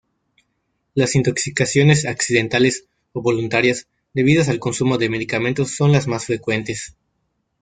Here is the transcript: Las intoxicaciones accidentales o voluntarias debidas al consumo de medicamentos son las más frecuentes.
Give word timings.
Las 0.95 1.13
intoxicaciones 1.13 2.05
accidentales 2.07 2.85
o 3.13 3.21
voluntarias 3.21 3.85
debidas 4.15 4.49
al 4.49 4.57
consumo 4.57 4.97
de 4.97 5.11
medicamentos 5.11 5.75
son 5.75 5.91
las 5.91 6.07
más 6.07 6.25
frecuentes. 6.25 6.95